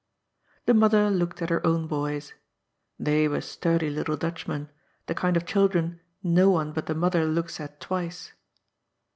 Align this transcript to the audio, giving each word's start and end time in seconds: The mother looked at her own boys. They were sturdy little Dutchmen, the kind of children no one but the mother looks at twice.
The 0.65 0.73
mother 0.73 1.11
looked 1.11 1.43
at 1.43 1.51
her 1.51 1.63
own 1.63 1.85
boys. 1.85 2.33
They 2.97 3.27
were 3.27 3.39
sturdy 3.39 3.91
little 3.91 4.17
Dutchmen, 4.17 4.67
the 5.05 5.13
kind 5.13 5.37
of 5.37 5.45
children 5.45 5.99
no 6.23 6.49
one 6.49 6.71
but 6.71 6.87
the 6.87 6.95
mother 6.95 7.23
looks 7.27 7.59
at 7.59 7.79
twice. 7.79 8.33